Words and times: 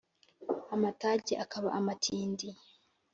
amatage 0.75 1.33
akaba 1.43 1.69
amatindi 1.79 2.47